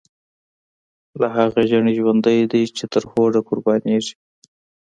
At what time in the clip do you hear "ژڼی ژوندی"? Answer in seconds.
1.69-2.39